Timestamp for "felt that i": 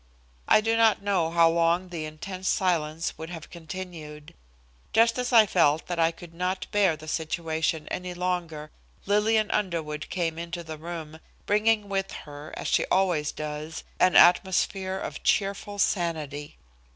5.45-6.09